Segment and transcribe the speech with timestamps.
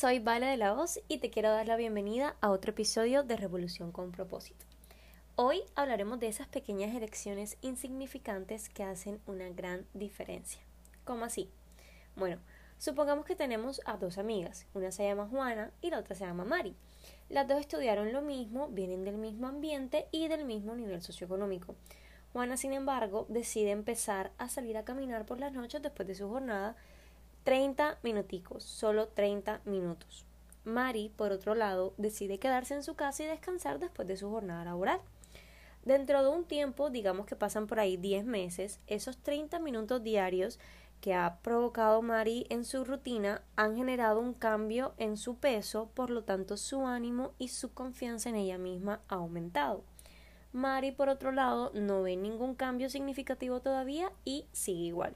[0.00, 3.36] Soy Vale de la Voz y te quiero dar la bienvenida a otro episodio de
[3.36, 4.64] Revolución con propósito.
[5.34, 10.62] Hoy hablaremos de esas pequeñas elecciones insignificantes que hacen una gran diferencia.
[11.04, 11.50] ¿Cómo así?
[12.14, 12.38] Bueno,
[12.78, 16.44] supongamos que tenemos a dos amigas, una se llama Juana y la otra se llama
[16.44, 16.76] Mari.
[17.28, 21.74] Las dos estudiaron lo mismo, vienen del mismo ambiente y del mismo nivel socioeconómico.
[22.32, 26.28] Juana, sin embargo, decide empezar a salir a caminar por las noches después de su
[26.28, 26.76] jornada
[27.44, 30.26] 30 minuticos, solo 30 minutos.
[30.64, 34.64] Mari, por otro lado, decide quedarse en su casa y descansar después de su jornada
[34.64, 35.00] laboral.
[35.84, 40.58] Dentro de un tiempo, digamos que pasan por ahí 10 meses, esos 30 minutos diarios
[41.00, 46.10] que ha provocado Mari en su rutina han generado un cambio en su peso, por
[46.10, 49.84] lo tanto su ánimo y su confianza en ella misma ha aumentado.
[50.52, 55.14] Mari, por otro lado, no ve ningún cambio significativo todavía y sigue igual.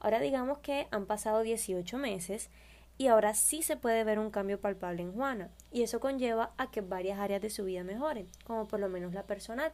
[0.00, 2.50] Ahora digamos que han pasado 18 meses
[2.98, 6.70] y ahora sí se puede ver un cambio palpable en Juana y eso conlleva a
[6.70, 9.72] que varias áreas de su vida mejoren, como por lo menos la personal,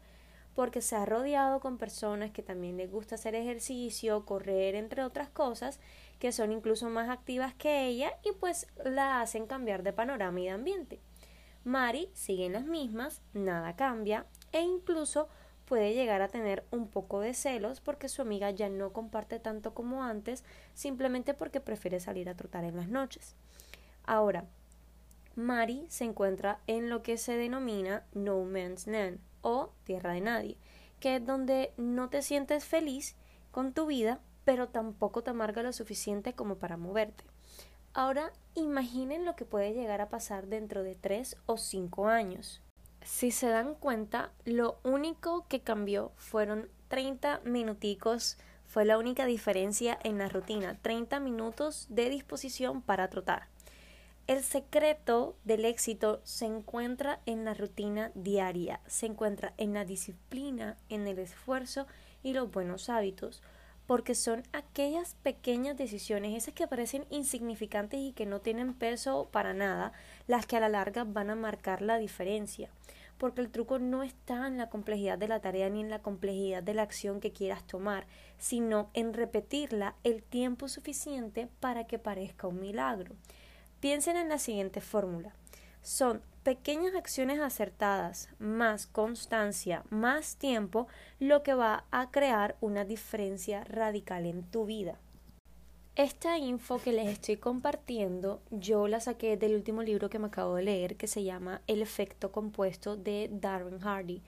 [0.54, 5.28] porque se ha rodeado con personas que también les gusta hacer ejercicio, correr, entre otras
[5.28, 5.80] cosas,
[6.18, 10.44] que son incluso más activas que ella y pues la hacen cambiar de panorama y
[10.44, 11.00] de ambiente.
[11.64, 15.28] Mari sigue en las mismas, nada cambia e incluso
[15.64, 19.74] puede llegar a tener un poco de celos porque su amiga ya no comparte tanto
[19.74, 23.34] como antes, simplemente porque prefiere salir a trotar en las noches.
[24.04, 24.44] Ahora,
[25.36, 30.56] Mari se encuentra en lo que se denomina No Man's Land o Tierra de Nadie,
[31.00, 33.16] que es donde no te sientes feliz
[33.50, 37.24] con tu vida, pero tampoco te amarga lo suficiente como para moverte.
[37.94, 42.60] Ahora imaginen lo que puede llegar a pasar dentro de tres o cinco años.
[43.04, 49.98] Si se dan cuenta, lo único que cambió fueron 30 minuticos, fue la única diferencia
[50.02, 53.48] en la rutina, 30 minutos de disposición para trotar.
[54.26, 60.78] El secreto del éxito se encuentra en la rutina diaria, se encuentra en la disciplina,
[60.88, 61.86] en el esfuerzo
[62.22, 63.42] y los buenos hábitos,
[63.86, 69.52] porque son aquellas pequeñas decisiones, esas que parecen insignificantes y que no tienen peso para
[69.52, 69.92] nada,
[70.26, 72.70] las que a la larga van a marcar la diferencia
[73.18, 76.62] porque el truco no está en la complejidad de la tarea ni en la complejidad
[76.62, 78.06] de la acción que quieras tomar,
[78.38, 83.14] sino en repetirla el tiempo suficiente para que parezca un milagro.
[83.80, 85.34] Piensen en la siguiente fórmula.
[85.82, 90.86] Son pequeñas acciones acertadas, más constancia, más tiempo,
[91.18, 94.98] lo que va a crear una diferencia radical en tu vida.
[95.96, 100.56] Esta info que les estoy compartiendo yo la saqué del último libro que me acabo
[100.56, 104.20] de leer que se llama El efecto compuesto de Darwin Hardy.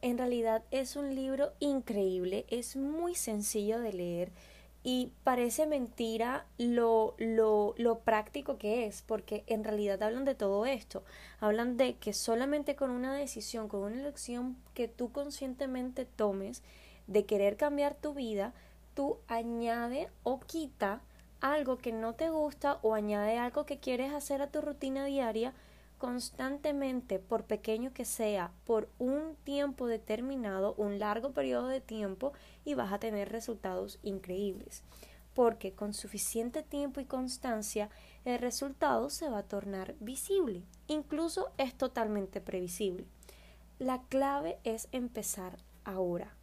[0.00, 4.30] En realidad es un libro increíble, es muy sencillo de leer
[4.84, 10.66] y parece mentira lo, lo, lo práctico que es, porque en realidad hablan de todo
[10.66, 11.02] esto.
[11.40, 16.62] Hablan de que solamente con una decisión, con una elección que tú conscientemente tomes
[17.08, 18.54] de querer cambiar tu vida,
[18.94, 21.02] tú añade o quita
[21.40, 25.54] algo que no te gusta o añade algo que quieres hacer a tu rutina diaria
[25.98, 32.32] constantemente, por pequeño que sea, por un tiempo determinado, un largo periodo de tiempo,
[32.64, 34.84] y vas a tener resultados increíbles.
[35.34, 37.90] Porque con suficiente tiempo y constancia,
[38.24, 40.62] el resultado se va a tornar visible.
[40.86, 43.06] Incluso es totalmente previsible.
[43.78, 46.37] La clave es empezar ahora.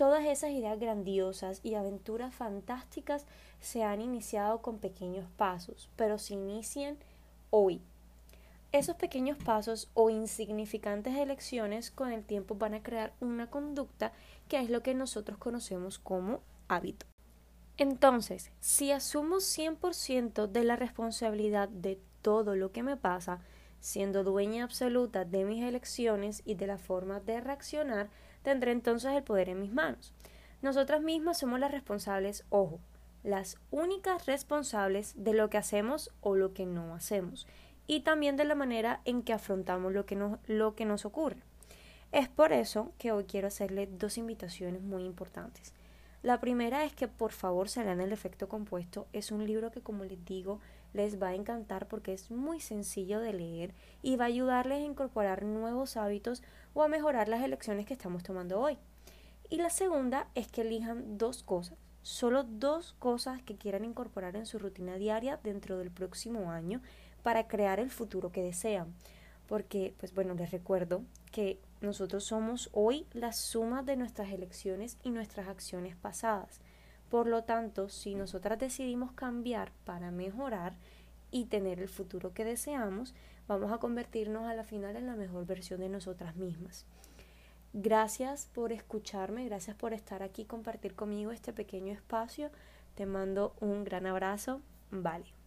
[0.00, 3.26] Todas esas ideas grandiosas y aventuras fantásticas
[3.60, 6.96] se han iniciado con pequeños pasos, pero se inician
[7.50, 7.82] hoy.
[8.72, 14.14] Esos pequeños pasos o insignificantes elecciones con el tiempo van a crear una conducta
[14.48, 17.04] que es lo que nosotros conocemos como hábito.
[17.76, 23.42] Entonces, si asumo 100% de la responsabilidad de todo lo que me pasa,
[23.80, 28.08] siendo dueña absoluta de mis elecciones y de la forma de reaccionar,
[28.42, 30.14] tendré entonces el poder en mis manos.
[30.62, 32.80] Nosotras mismas somos las responsables, ojo,
[33.22, 37.46] las únicas responsables de lo que hacemos o lo que no hacemos,
[37.86, 41.42] y también de la manera en que afrontamos lo que nos, lo que nos ocurre.
[42.12, 45.72] Es por eso que hoy quiero hacerle dos invitaciones muy importantes.
[46.22, 49.06] La primera es que por favor se lean el efecto compuesto.
[49.12, 50.60] Es un libro que, como les digo,
[50.92, 54.86] les va a encantar porque es muy sencillo de leer y va a ayudarles a
[54.86, 56.42] incorporar nuevos hábitos
[56.74, 58.78] o a mejorar las elecciones que estamos tomando hoy.
[59.48, 64.46] Y la segunda es que elijan dos cosas, solo dos cosas que quieran incorporar en
[64.46, 66.80] su rutina diaria dentro del próximo año
[67.22, 68.94] para crear el futuro que desean.
[69.48, 71.02] Porque, pues bueno, les recuerdo
[71.32, 76.60] que nosotros somos hoy la suma de nuestras elecciones y nuestras acciones pasadas.
[77.10, 80.74] Por lo tanto, si nosotras decidimos cambiar para mejorar,
[81.30, 83.14] y tener el futuro que deseamos,
[83.46, 86.86] vamos a convertirnos a la final en la mejor versión de nosotras mismas.
[87.72, 92.50] Gracias por escucharme, gracias por estar aquí, compartir conmigo este pequeño espacio.
[92.96, 94.60] Te mando un gran abrazo.
[94.90, 95.39] Vale.